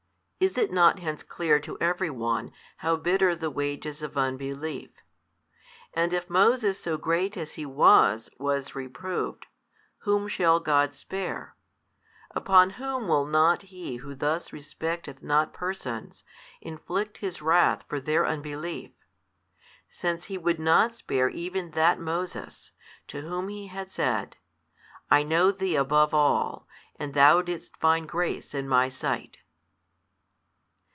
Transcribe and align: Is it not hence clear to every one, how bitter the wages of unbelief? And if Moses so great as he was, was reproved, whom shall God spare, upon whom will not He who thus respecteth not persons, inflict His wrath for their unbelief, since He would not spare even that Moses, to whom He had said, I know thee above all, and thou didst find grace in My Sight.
Is 0.43 0.57
it 0.57 0.73
not 0.73 0.97
hence 0.97 1.21
clear 1.21 1.59
to 1.59 1.77
every 1.79 2.09
one, 2.09 2.51
how 2.77 2.95
bitter 2.95 3.35
the 3.35 3.51
wages 3.51 4.01
of 4.01 4.17
unbelief? 4.17 4.89
And 5.93 6.13
if 6.13 6.31
Moses 6.31 6.79
so 6.79 6.97
great 6.97 7.37
as 7.37 7.53
he 7.53 7.65
was, 7.67 8.27
was 8.39 8.73
reproved, 8.73 9.45
whom 9.99 10.27
shall 10.27 10.59
God 10.59 10.95
spare, 10.95 11.55
upon 12.31 12.71
whom 12.71 13.07
will 13.07 13.27
not 13.27 13.61
He 13.69 13.97
who 13.97 14.15
thus 14.15 14.51
respecteth 14.51 15.21
not 15.21 15.53
persons, 15.53 16.23
inflict 16.59 17.19
His 17.19 17.43
wrath 17.43 17.85
for 17.87 18.01
their 18.01 18.25
unbelief, 18.25 18.89
since 19.89 20.25
He 20.25 20.39
would 20.39 20.59
not 20.59 20.95
spare 20.95 21.29
even 21.29 21.69
that 21.77 21.99
Moses, 21.99 22.71
to 23.09 23.21
whom 23.21 23.47
He 23.49 23.67
had 23.67 23.91
said, 23.91 24.37
I 25.11 25.21
know 25.21 25.51
thee 25.51 25.75
above 25.75 26.15
all, 26.15 26.67
and 26.95 27.13
thou 27.13 27.43
didst 27.43 27.77
find 27.77 28.09
grace 28.09 28.55
in 28.55 28.67
My 28.67 28.89
Sight. 28.89 29.37